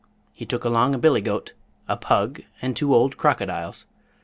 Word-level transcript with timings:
He 0.33 0.47
took 0.47 0.63
along 0.63 0.95
a 0.95 0.97
billie 0.97 1.21
goat, 1.21 1.53
A 1.87 1.95
pug 1.95 2.41
and 2.59 2.75
two 2.75 2.95
old 2.95 3.17
crocodiles. 3.17 3.85